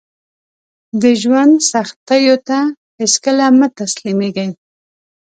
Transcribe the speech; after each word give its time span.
د 1.01 1.03
ژوند 1.21 1.53
سختیو 1.71 2.35
ته 2.47 2.57
هیڅکله 2.99 3.45
مه 3.57 3.67
تسلیمیږئ 3.79 4.49